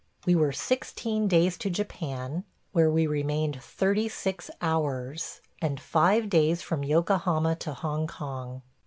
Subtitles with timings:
[0.25, 6.63] We were sixteen days to Japan, where we remained thirty six hours, and five days
[6.63, 8.63] from Yokohama to Hong Kong.